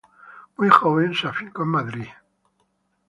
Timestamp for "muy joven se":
0.57-1.27